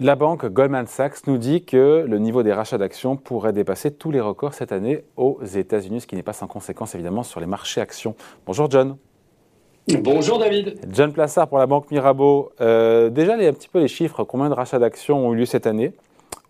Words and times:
La 0.00 0.14
banque 0.14 0.46
Goldman 0.46 0.86
Sachs 0.86 1.26
nous 1.26 1.38
dit 1.38 1.64
que 1.64 2.04
le 2.06 2.18
niveau 2.20 2.44
des 2.44 2.52
rachats 2.52 2.78
d'actions 2.78 3.16
pourrait 3.16 3.52
dépasser 3.52 3.90
tous 3.90 4.12
les 4.12 4.20
records 4.20 4.54
cette 4.54 4.70
année 4.70 5.02
aux 5.16 5.42
États-Unis, 5.42 6.02
ce 6.02 6.06
qui 6.06 6.14
n'est 6.14 6.22
pas 6.22 6.32
sans 6.32 6.46
conséquence 6.46 6.94
évidemment 6.94 7.24
sur 7.24 7.40
les 7.40 7.46
marchés 7.46 7.80
actions. 7.80 8.14
Bonjour 8.46 8.70
John. 8.70 8.96
Bonjour 9.88 10.38
David. 10.38 10.78
John 10.92 11.12
Plassard 11.12 11.48
pour 11.48 11.58
la 11.58 11.66
banque 11.66 11.90
Mirabeau. 11.90 12.52
Euh, 12.60 13.10
déjà 13.10 13.36
les, 13.36 13.48
un 13.48 13.52
petit 13.52 13.66
peu 13.66 13.80
les 13.80 13.88
chiffres, 13.88 14.22
combien 14.22 14.48
de 14.48 14.54
rachats 14.54 14.78
d'actions 14.78 15.26
ont 15.26 15.32
eu 15.32 15.38
lieu 15.38 15.46
cette 15.46 15.66
année 15.66 15.92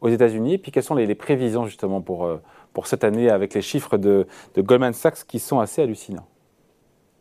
aux 0.03 0.11
États-Unis? 0.11 0.53
Et 0.53 0.59
puis 0.59 0.71
quelles 0.71 0.83
sont 0.83 0.95
les, 0.95 1.15
prévisions 1.15 1.65
justement 1.65 2.03
pour, 2.03 2.27
euh, 2.27 2.43
pour 2.75 2.87
cette 2.87 3.03
année 3.03 3.31
avec 3.31 3.55
les 3.55 3.63
chiffres 3.63 3.97
de, 3.97 4.27
Goldman 4.59 4.93
Sachs 4.93 5.25
qui 5.27 5.39
sont 5.39 5.59
assez 5.59 5.81
hallucinants? 5.81 6.27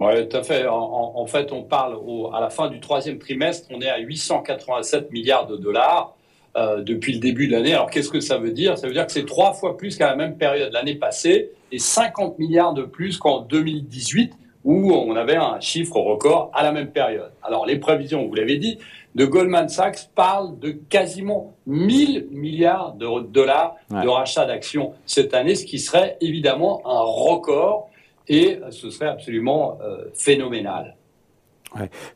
Oui, 0.01 0.27
tout 0.27 0.35
à 0.35 0.43
fait. 0.43 0.67
En, 0.67 1.25
fait, 1.25 1.53
on 1.53 1.63
parle 1.63 1.97
à 2.33 2.41
la 2.41 2.49
fin 2.49 2.67
du 2.67 2.81
troisième 2.81 3.17
trimestre, 3.17 3.69
on 3.71 3.79
est 3.79 3.89
à 3.89 3.97
887 3.99 5.09
milliards 5.11 5.47
de 5.47 5.55
dollars. 5.55 6.16
Euh, 6.55 6.81
depuis 6.81 7.13
le 7.13 7.19
début 7.19 7.47
de 7.47 7.51
l'année. 7.51 7.73
Alors 7.73 7.87
qu'est-ce 7.91 8.09
que 8.09 8.19
ça 8.19 8.39
veut 8.39 8.51
dire? 8.51 8.79
Ça 8.79 8.87
veut 8.87 8.93
dire 8.93 9.05
que 9.05 9.11
c'est 9.11 9.27
trois 9.27 9.53
fois 9.53 9.77
plus 9.77 9.95
qu'à 9.95 10.07
la 10.07 10.15
même 10.15 10.37
période 10.37 10.73
l'année 10.73 10.95
passée 10.95 11.51
et 11.71 11.77
50 11.77 12.39
milliards 12.39 12.73
de 12.73 12.81
plus 12.81 13.19
qu'en 13.19 13.41
2018 13.41 14.33
où 14.63 14.91
on 14.91 15.15
avait 15.15 15.35
un 15.35 15.59
chiffre 15.59 15.97
record 15.97 16.49
à 16.55 16.63
la 16.63 16.71
même 16.71 16.89
période. 16.89 17.31
Alors 17.43 17.67
les 17.67 17.77
prévisions, 17.77 18.27
vous 18.27 18.33
l'avez 18.33 18.57
dit, 18.57 18.79
de 19.13 19.25
Goldman 19.25 19.69
Sachs 19.69 20.09
parlent 20.15 20.57
de 20.57 20.71
quasiment 20.71 21.53
1000 21.67 22.29
milliards 22.31 22.93
de 22.93 23.27
dollars 23.27 23.75
de 23.91 24.07
rachat 24.07 24.45
d'actions 24.45 24.93
cette 25.05 25.35
année, 25.35 25.53
ce 25.53 25.65
qui 25.65 25.77
serait 25.77 26.17
évidemment 26.21 26.81
un 26.85 27.01
record 27.01 27.89
et 28.27 28.59
ce 28.71 28.89
serait 28.89 29.09
absolument 29.09 29.77
euh, 29.83 30.05
phénoménal. 30.15 30.95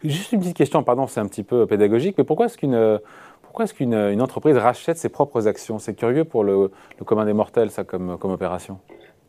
Juste 0.03 0.31
une 0.31 0.39
petite 0.39 0.57
question, 0.57 0.81
pardon, 0.81 1.05
c'est 1.05 1.19
un 1.19 1.27
petit 1.27 1.43
peu 1.43 1.67
pédagogique, 1.67 2.15
mais 2.17 2.23
pourquoi 2.23 2.47
est-ce 2.47 2.57
qu'une 2.57 2.99
pourquoi 3.51 3.65
est-ce 3.65 3.73
qu'une 3.73 4.21
entreprise 4.21 4.55
rachète 4.55 4.97
ses 4.97 5.09
propres 5.09 5.45
actions? 5.45 5.77
C'est 5.77 5.93
curieux 5.93 6.23
pour 6.23 6.45
le, 6.45 6.71
commun 7.03 7.25
des 7.25 7.33
mortels, 7.33 7.69
ça, 7.69 7.83
comme, 7.83 8.17
comme 8.17 8.31
opération. 8.31 8.79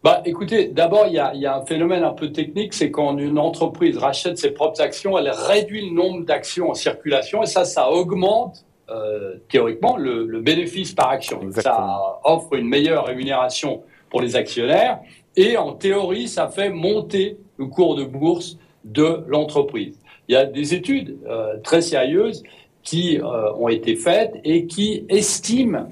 Bah, 0.05 0.23
écoutez, 0.25 0.69
d'abord, 0.69 1.07
il 1.09 1.15
y 1.15 1.19
a, 1.19 1.35
y 1.35 1.45
a, 1.45 1.57
un 1.57 1.67
phénomène 1.67 2.05
un 2.05 2.13
peu 2.13 2.31
technique, 2.31 2.73
c'est 2.73 2.93
quand 2.93 3.19
une 3.19 3.37
entreprise 3.37 3.99
rachète 3.99 4.39
ses 4.39 4.53
propres 4.53 4.81
actions, 4.81 5.19
elle 5.19 5.29
réduit 5.29 5.89
le 5.89 5.93
nombre 5.93 6.25
d'actions 6.25 6.71
en 6.71 6.75
circulation, 6.75 7.43
et 7.43 7.47
ça, 7.47 7.65
ça 7.65 7.91
augmente 7.91 8.65
euh, 8.91 9.39
théoriquement 9.49 9.97
le, 9.97 10.25
le, 10.25 10.41
bénéfice 10.41 10.93
par 10.93 11.09
action. 11.09 11.41
Ça 11.57 12.21
offre 12.23 12.55
une 12.55 12.69
meilleure 12.69 13.07
rémunération 13.07 13.83
pour 14.09 14.21
les 14.21 14.37
actionnaires, 14.37 15.01
et 15.35 15.57
en 15.57 15.73
théorie, 15.73 16.29
ça 16.29 16.47
fait 16.47 16.71
monter 16.71 17.39
le 17.57 17.67
cours 17.67 17.97
de 17.97 18.05
bourse 18.05 18.57
de 18.85 19.25
l'entreprise. 19.27 19.99
Il 20.29 20.35
y 20.35 20.37
a 20.37 20.45
des 20.45 20.75
études 20.75 21.19
euh, 21.27 21.57
très 21.65 21.81
sérieuses 21.81 22.45
qui 22.83 23.19
euh, 23.19 23.53
ont 23.55 23.69
été 23.69 23.97
faites 23.97 24.35
et 24.45 24.67
qui 24.67 25.07
estiment 25.09 25.89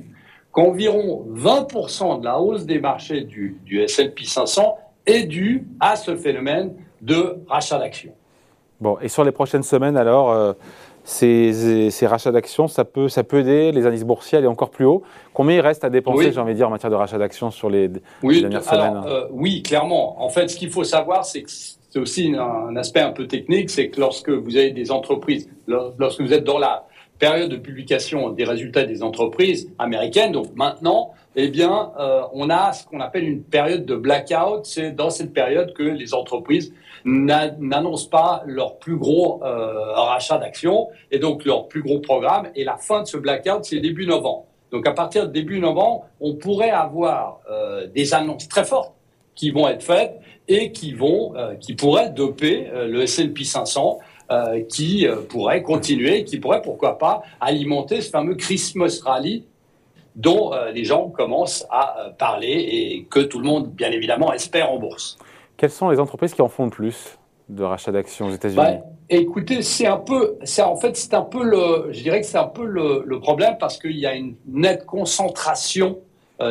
qu'environ 0.52 1.26
20% 1.32 2.20
de 2.20 2.24
la 2.24 2.40
hausse 2.40 2.66
des 2.66 2.80
marchés 2.80 3.22
du, 3.22 3.58
du 3.64 3.80
S&P 3.80 4.24
500 4.24 4.76
est 5.06 5.24
due 5.24 5.66
à 5.78 5.96
ce 5.96 6.16
phénomène 6.16 6.74
de 7.00 7.36
rachat 7.48 7.78
d'actions. 7.78 8.12
Bon, 8.80 8.98
et 9.00 9.08
sur 9.08 9.24
les 9.24 9.32
prochaines 9.32 9.62
semaines, 9.62 9.96
alors, 9.96 10.30
euh, 10.30 10.52
ces, 11.04 11.90
ces, 11.90 12.06
rachats 12.06 12.32
d'actions, 12.32 12.66
ça 12.66 12.84
peut, 12.84 13.08
ça 13.08 13.24
peut 13.24 13.40
aider 13.40 13.72
les 13.72 13.86
indices 13.86 14.04
boursiers 14.04 14.36
à 14.36 14.38
aller 14.38 14.48
encore 14.48 14.70
plus 14.70 14.84
haut. 14.84 15.02
Combien 15.34 15.56
il 15.56 15.60
reste 15.60 15.84
à 15.84 15.90
dépenser, 15.90 16.32
j'ai 16.32 16.40
envie 16.40 16.52
de 16.52 16.56
dire, 16.56 16.68
en 16.68 16.70
matière 16.70 16.90
de 16.90 16.96
rachat 16.96 17.18
d'actions 17.18 17.50
sur 17.50 17.68
les, 17.68 17.90
oui, 18.22 18.40
dernières 18.40 18.64
semaines 18.64 19.02
euh, 19.06 19.26
Oui, 19.30 19.62
clairement. 19.62 20.22
En 20.22 20.28
fait, 20.28 20.48
ce 20.48 20.56
qu'il 20.56 20.70
faut 20.70 20.84
savoir, 20.84 21.24
c'est 21.24 21.42
que 21.42 21.50
c'est 21.90 21.98
aussi 21.98 22.34
un 22.36 22.74
aspect 22.76 23.00
un 23.00 23.12
peu 23.12 23.26
technique, 23.26 23.68
c'est 23.68 23.88
que 23.90 24.00
lorsque 24.00 24.30
vous 24.30 24.56
avez 24.56 24.70
des 24.70 24.90
entreprises, 24.92 25.50
lorsque 25.66 26.20
vous 26.20 26.32
êtes 26.32 26.44
dans 26.44 26.58
la 26.58 26.86
période 27.18 27.50
de 27.50 27.56
publication 27.56 28.30
des 28.30 28.44
résultats 28.44 28.84
des 28.84 29.02
entreprises 29.02 29.70
américaines, 29.78 30.32
donc 30.32 30.54
maintenant, 30.54 31.12
eh 31.36 31.48
bien, 31.48 31.92
euh, 31.98 32.22
on 32.32 32.48
a 32.50 32.72
ce 32.72 32.86
qu'on 32.86 33.00
appelle 33.00 33.24
une 33.24 33.42
période 33.42 33.84
de 33.84 33.94
blackout. 33.94 34.64
C'est 34.64 34.92
dans 34.92 35.10
cette 35.10 35.32
période 35.32 35.72
que 35.74 35.82
les 35.82 36.14
entreprises 36.14 36.72
n'annoncent 37.04 38.08
pas 38.08 38.42
leur 38.46 38.78
plus 38.78 38.96
gros 38.96 39.42
euh, 39.44 39.92
rachat 39.92 40.38
d'actions 40.38 40.88
et 41.10 41.18
donc 41.18 41.44
leur 41.44 41.68
plus 41.68 41.82
gros 41.82 42.00
programme. 42.00 42.48
Et 42.54 42.64
la 42.64 42.76
fin 42.76 43.02
de 43.02 43.06
ce 43.06 43.16
blackout, 43.16 43.64
c'est 43.64 43.80
début 43.80 44.06
novembre. 44.06 44.46
Donc 44.72 44.86
à 44.86 44.92
partir 44.92 45.26
de 45.26 45.32
début 45.32 45.60
novembre, 45.60 46.06
on 46.20 46.34
pourrait 46.34 46.70
avoir 46.70 47.40
euh, 47.50 47.86
des 47.86 48.14
annonces 48.14 48.48
très 48.48 48.64
fortes 48.64 48.94
qui 49.40 49.50
vont 49.50 49.66
être 49.68 49.82
faites 49.82 50.20
et 50.48 50.70
qui 50.70 50.92
vont, 50.92 51.34
euh, 51.34 51.54
qui 51.54 51.74
pourraient 51.74 52.10
doper 52.10 52.68
euh, 52.68 52.86
le 52.86 53.02
S&P 53.02 53.42
500, 53.42 53.98
euh, 54.30 54.60
qui 54.68 55.06
pourrait 55.30 55.62
continuer, 55.62 56.24
qui 56.24 56.38
pourrait 56.38 56.60
pourquoi 56.60 56.98
pas 56.98 57.22
alimenter 57.40 58.02
ce 58.02 58.10
fameux 58.10 58.34
Christmas 58.34 59.00
rally 59.02 59.46
dont 60.14 60.52
les 60.74 60.84
gens 60.84 61.08
commencent 61.08 61.64
à 61.70 62.10
parler 62.18 62.48
et 62.48 63.06
que 63.08 63.20
tout 63.20 63.38
le 63.38 63.44
monde, 63.44 63.70
bien 63.70 63.90
évidemment, 63.90 64.32
espère 64.32 64.70
en 64.70 64.78
bourse. 64.78 65.16
Quelles 65.56 65.70
sont 65.70 65.88
les 65.88 66.00
entreprises 66.00 66.34
qui 66.34 66.42
en 66.42 66.48
font 66.48 66.64
le 66.64 66.70
plus 66.70 67.16
de 67.48 67.62
rachat 67.62 67.92
d'actions 67.92 68.26
aux 68.26 68.32
États-Unis? 68.32 68.56
Bah, 68.56 68.80
Écoutez, 69.08 69.62
c'est 69.62 69.86
un 69.86 69.96
peu, 69.96 70.36
c'est 70.42 70.62
en 70.62 70.76
fait, 70.76 70.96
c'est 70.96 71.14
un 71.14 71.22
peu 71.22 71.42
le, 71.44 71.92
je 71.92 72.02
dirais 72.02 72.20
que 72.20 72.26
c'est 72.26 72.38
un 72.38 72.48
peu 72.48 72.64
le, 72.64 73.02
le 73.06 73.20
problème 73.20 73.56
parce 73.58 73.78
qu'il 73.78 73.98
y 73.98 74.06
a 74.06 74.14
une 74.14 74.34
nette 74.46 74.84
concentration 74.84 75.98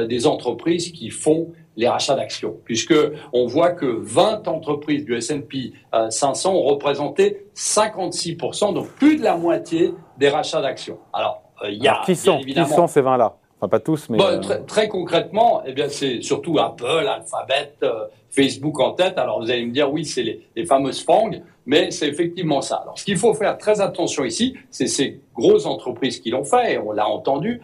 des 0.07 0.27
entreprises 0.27 0.91
qui 0.91 1.09
font 1.09 1.51
les 1.75 1.87
rachats 1.87 2.15
d'actions, 2.15 2.57
puisque 2.65 2.93
on 3.33 3.47
voit 3.47 3.71
que 3.71 3.85
20 3.85 4.47
entreprises 4.47 5.05
du 5.05 5.15
S&P 5.15 5.73
500 6.09 6.53
ont 6.53 6.63
représenté 6.63 7.47
56%, 7.55 8.73
donc 8.73 8.87
plus 8.89 9.17
de 9.17 9.23
la 9.23 9.37
moitié 9.37 9.93
des 10.17 10.29
rachats 10.29 10.61
d'actions. 10.61 10.99
Alors, 11.13 11.41
euh, 11.63 11.69
il 11.71 11.81
y 11.83 11.87
a 11.87 12.01
qui 12.05 12.15
sont, 12.15 12.39
qui 12.39 12.53
sont 12.65 12.87
ces 12.87 13.01
20-là 13.01 13.35
Enfin, 13.61 13.67
pas 13.67 13.79
tous, 13.81 14.07
mais... 14.09 14.17
Euh, 14.21 14.39
très, 14.65 14.87
concrètement, 14.87 15.61
eh 15.65 15.73
bien, 15.73 15.89
c'est 15.89 16.21
surtout 16.21 16.57
Apple, 16.59 16.85
Alphabet, 16.85 17.73
euh, 17.83 18.05
Facebook 18.29 18.79
en 18.79 18.91
tête. 18.91 19.17
Alors, 19.17 19.41
vous 19.41 19.51
allez 19.51 19.65
me 19.65 19.73
dire, 19.73 19.91
oui, 19.91 20.05
c'est 20.05 20.23
les, 20.23 20.47
les, 20.55 20.65
fameuses 20.65 21.03
FANG, 21.03 21.41
mais 21.65 21.91
c'est 21.91 22.07
effectivement 22.07 22.61
ça. 22.61 22.77
Alors, 22.77 22.97
ce 22.97 23.03
qu'il 23.03 23.17
faut 23.17 23.33
faire 23.33 23.57
très 23.57 23.81
attention 23.81 24.23
ici, 24.23 24.55
c'est 24.69 24.87
ces 24.87 25.19
grosses 25.35 25.65
entreprises 25.65 26.21
qui 26.21 26.29
l'ont 26.29 26.45
fait, 26.45 26.75
et 26.75 26.77
on 26.77 26.93
l'a 26.93 27.09
entendu, 27.09 27.59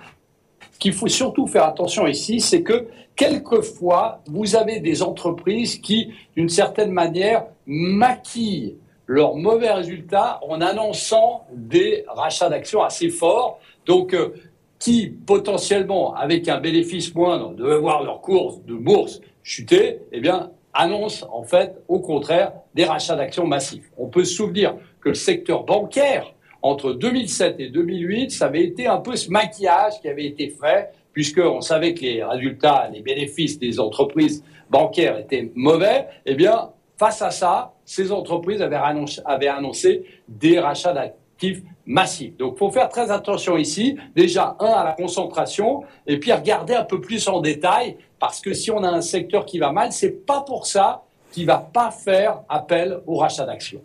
qu'il 0.79 0.93
faut 0.93 1.07
surtout 1.07 1.47
faire 1.47 1.65
attention 1.65 2.07
ici, 2.07 2.39
c'est 2.39 2.63
que 2.63 2.87
quelquefois, 3.15 4.21
vous 4.27 4.55
avez 4.55 4.79
des 4.79 5.01
entreprises 5.01 5.77
qui, 5.77 6.11
d'une 6.35 6.49
certaine 6.49 6.91
manière, 6.91 7.45
maquillent 7.65 8.75
leurs 9.07 9.35
mauvais 9.35 9.71
résultats 9.71 10.39
en 10.47 10.61
annonçant 10.61 11.45
des 11.53 12.05
rachats 12.07 12.49
d'actions 12.49 12.83
assez 12.83 13.09
forts. 13.09 13.59
Donc, 13.85 14.13
euh, 14.13 14.33
qui 14.79 15.07
potentiellement, 15.07 16.13
avec 16.15 16.47
un 16.47 16.59
bénéfice 16.59 17.15
moindre, 17.15 17.53
devaient 17.53 17.79
voir 17.79 18.03
leur 18.03 18.21
cours 18.21 18.59
de 18.67 18.73
bourse 18.73 19.21
chuter, 19.41 19.99
eh 20.11 20.19
bien, 20.19 20.51
annoncent 20.73 21.27
en 21.31 21.43
fait, 21.43 21.81
au 21.87 21.99
contraire, 21.99 22.51
des 22.73 22.83
rachats 22.83 23.15
d'actions 23.15 23.47
massifs. 23.47 23.89
On 23.97 24.07
peut 24.07 24.25
se 24.25 24.35
souvenir 24.35 24.75
que 24.99 25.09
le 25.09 25.15
secteur 25.15 25.63
bancaire 25.63 26.34
entre 26.65 26.93
2007 26.93 27.59
et 27.59 27.69
2008, 27.69 28.31
ça 28.31 28.47
avait 28.47 28.63
été 28.63 28.87
un 28.87 28.97
peu 28.97 29.15
ce 29.15 29.29
maquillage 29.29 30.01
qui 30.01 30.09
avait 30.09 30.25
été 30.25 30.49
fait, 30.49 30.89
puisqu'on 31.13 31.61
savait 31.61 31.93
que 31.93 32.01
les 32.01 32.23
résultats, 32.23 32.89
les 32.91 33.01
bénéfices 33.01 33.59
des 33.59 33.79
entreprises 33.79 34.43
bancaires 34.67 35.19
étaient 35.19 35.51
mauvais. 35.53 36.07
Eh 36.25 36.33
bien, 36.33 36.71
face 36.97 37.21
à 37.21 37.29
ça, 37.29 37.73
ces 37.85 38.11
entreprises 38.11 38.63
avaient 38.63 39.47
annoncé, 39.47 40.05
des 40.27 40.59
rachats 40.59 40.93
d'actifs 40.93 41.61
massifs. 41.85 42.35
Donc, 42.37 42.53
il 42.55 42.57
faut 42.57 42.71
faire 42.71 42.89
très 42.89 43.11
attention 43.11 43.57
ici. 43.57 43.95
Déjà, 44.15 44.57
un, 44.59 44.65
à 44.65 44.83
la 44.83 44.93
concentration, 44.93 45.83
et 46.07 46.19
puis 46.19 46.31
regarder 46.31 46.73
un 46.73 46.83
peu 46.83 46.99
plus 46.99 47.27
en 47.27 47.41
détail, 47.41 47.95
parce 48.17 48.41
que 48.41 48.55
si 48.55 48.71
on 48.71 48.83
a 48.83 48.89
un 48.89 49.01
secteur 49.01 49.45
qui 49.45 49.59
va 49.59 49.71
mal, 49.71 49.91
c'est 49.91 50.25
pas 50.25 50.41
pour 50.41 50.65
ça 50.65 51.03
qu'il 51.31 51.45
va 51.45 51.57
pas 51.57 51.91
faire 51.91 52.41
appel 52.49 53.01
au 53.05 53.17
rachat 53.17 53.45
d'actions. 53.45 53.81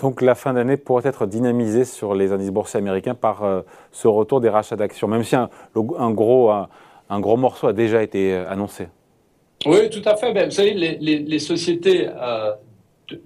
Donc 0.00 0.22
la 0.22 0.34
fin 0.34 0.52
d'année 0.52 0.76
pourrait 0.76 1.08
être 1.08 1.26
dynamisée 1.26 1.84
sur 1.84 2.14
les 2.14 2.32
indices 2.32 2.50
boursiers 2.50 2.78
américains 2.78 3.14
par 3.14 3.44
euh, 3.44 3.62
ce 3.90 4.08
retour 4.08 4.40
des 4.40 4.48
rachats 4.48 4.76
d'actions, 4.76 5.08
même 5.08 5.22
si 5.22 5.36
un, 5.36 5.48
gros, 5.74 6.50
un, 6.50 7.20
gros 7.20 7.36
morceau 7.36 7.68
a 7.68 7.72
déjà 7.72 8.02
été 8.02 8.32
euh, 8.32 8.50
annoncé. 8.50 8.88
Oui, 9.66 9.90
tout 9.90 10.02
à 10.04 10.16
fait. 10.16 10.32
Ben, 10.32 10.46
vous 10.46 10.50
savez, 10.50 10.74
les, 10.74 11.38
sociétés, 11.38 12.08
euh, 12.08 12.52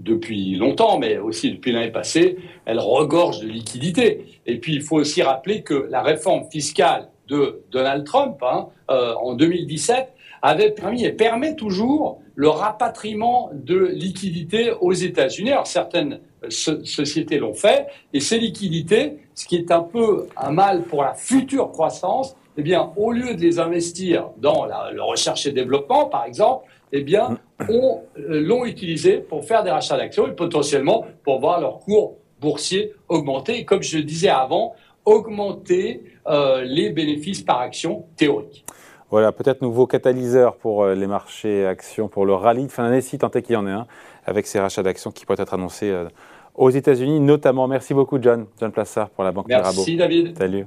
depuis 0.00 0.56
longtemps, 0.56 0.98
mais 0.98 1.16
aussi 1.16 1.52
depuis 1.52 1.72
l'année 1.72 1.92
passée, 1.92 2.36
elles 2.66 2.80
regorgent 2.80 3.40
de 3.40 3.46
liquidités. 3.46 4.40
Et 4.44 4.58
puis, 4.58 4.74
il 4.74 4.82
faut 4.82 4.96
aussi 4.96 5.22
rappeler 5.22 5.62
que 5.62 5.86
la 5.88 6.02
réforme 6.02 6.44
fiscale 6.50 7.08
de 7.28 7.62
Donald 7.70 8.04
Trump 8.04 8.36
hein, 8.42 8.66
en 8.88 9.34
2017 9.34 10.15
avait 10.46 10.70
permis 10.70 11.04
et 11.04 11.10
permet 11.10 11.56
toujours 11.56 12.20
le 12.36 12.48
rapatriement 12.48 13.50
de 13.52 13.86
liquidités 13.86 14.70
aux 14.80 14.92
États-Unis. 14.92 15.50
Alors 15.50 15.66
certaines 15.66 16.20
sociétés 16.48 17.38
l'ont 17.38 17.54
fait, 17.54 17.86
et 18.12 18.20
ces 18.20 18.38
liquidités, 18.38 19.18
ce 19.34 19.46
qui 19.46 19.56
est 19.56 19.72
un 19.72 19.80
peu 19.80 20.28
un 20.36 20.52
mal 20.52 20.82
pour 20.82 21.02
la 21.02 21.14
future 21.14 21.72
croissance, 21.72 22.36
eh 22.56 22.62
bien, 22.62 22.92
au 22.96 23.10
lieu 23.10 23.34
de 23.34 23.40
les 23.40 23.58
investir 23.58 24.30
dans 24.38 24.64
la, 24.66 24.90
recherche 25.00 25.46
et 25.46 25.52
développement, 25.52 26.06
par 26.06 26.24
exemple, 26.24 26.64
eh 26.92 27.02
bien, 27.02 27.38
on 27.68 28.02
euh, 28.16 28.40
l'ont 28.40 28.64
utilisé 28.64 29.18
pour 29.18 29.44
faire 29.44 29.64
des 29.64 29.70
rachats 29.70 29.96
d'actions 29.96 30.28
et 30.28 30.32
potentiellement 30.32 31.04
pour 31.24 31.40
voir 31.40 31.60
leur 31.60 31.80
cours 31.80 32.18
boursier 32.40 32.92
augmenter. 33.08 33.58
Et 33.58 33.64
comme 33.64 33.82
je 33.82 33.98
le 33.98 34.04
disais 34.04 34.28
avant, 34.28 34.74
augmenter 35.04 36.04
euh, 36.28 36.62
les 36.62 36.90
bénéfices 36.90 37.42
par 37.42 37.60
action 37.60 38.06
théoriques. 38.16 38.64
Voilà, 39.10 39.30
peut-être 39.32 39.62
nouveau 39.62 39.86
catalyseur 39.86 40.56
pour 40.56 40.82
euh, 40.82 40.94
les 40.94 41.06
marchés 41.06 41.64
actions, 41.66 42.08
pour 42.08 42.26
le 42.26 42.34
rallye 42.34 42.66
de 42.66 42.72
fin 42.72 42.82
d'année, 42.84 43.00
si 43.00 43.18
tant 43.18 43.30
est 43.30 43.42
qu'il 43.42 43.54
y 43.54 43.56
en 43.56 43.66
ait 43.66 43.70
un, 43.70 43.86
avec 44.24 44.46
ces 44.46 44.58
rachats 44.58 44.82
d'actions 44.82 45.12
qui 45.12 45.24
pourraient 45.24 45.40
être 45.40 45.54
annoncés 45.54 45.90
euh, 45.90 46.08
aux 46.54 46.70
États-Unis 46.70 47.20
notamment. 47.20 47.68
Merci 47.68 47.94
beaucoup, 47.94 48.18
John, 48.20 48.46
John 48.60 48.72
Plassard, 48.72 49.10
pour 49.10 49.22
la 49.22 49.32
Banque 49.32 49.46
Merci, 49.48 49.96
David. 49.96 50.36
Salut. 50.36 50.66